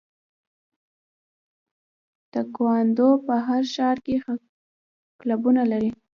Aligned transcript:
تکواندو 2.33 3.09
په 3.25 3.35
هر 3.47 3.63
ښار 3.73 3.97
کې 4.05 4.15
کلبونه 5.21 5.61
لري. 5.71 5.91